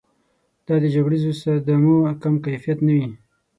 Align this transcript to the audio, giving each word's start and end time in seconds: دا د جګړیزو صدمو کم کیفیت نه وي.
دا 0.65 0.75
د 0.83 0.85
جګړیزو 0.95 1.31
صدمو 1.41 1.97
کم 2.21 2.35
کیفیت 2.45 2.79
نه 2.87 2.93
وي. 2.97 3.07